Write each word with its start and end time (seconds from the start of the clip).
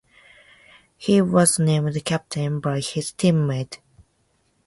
He 0.97 1.21
was 1.21 1.59
named 1.59 2.03
captain 2.05 2.59
by 2.59 2.79
his 2.79 3.11
teammates. 3.11 3.77